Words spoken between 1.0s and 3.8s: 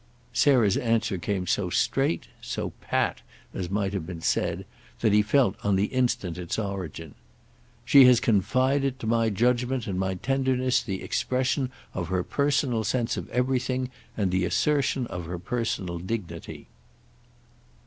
came so straight, so "pat," as